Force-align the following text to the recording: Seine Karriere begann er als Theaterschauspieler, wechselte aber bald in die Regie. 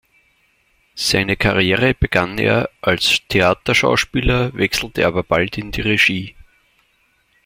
Seine 0.95 1.37
Karriere 1.37 1.93
begann 1.93 2.39
er 2.39 2.71
als 2.81 3.19
Theaterschauspieler, 3.27 4.51
wechselte 4.55 5.05
aber 5.05 5.21
bald 5.21 5.59
in 5.59 5.71
die 5.71 5.81
Regie. 5.81 6.35